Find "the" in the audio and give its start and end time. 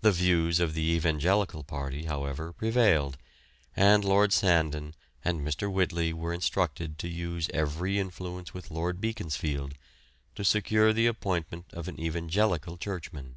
0.00-0.10, 0.74-0.82, 10.92-11.06